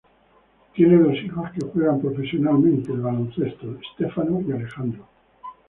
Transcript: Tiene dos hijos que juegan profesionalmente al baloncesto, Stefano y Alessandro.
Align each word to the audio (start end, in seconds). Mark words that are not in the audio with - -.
Tiene 0.73 0.97
dos 0.97 1.13
hijos 1.13 1.51
que 1.51 1.63
juegan 1.63 2.01
profesionalmente 2.01 2.91
al 2.91 3.01
baloncesto, 3.01 3.77
Stefano 3.93 4.41
y 4.47 4.51
Alessandro. 4.51 5.05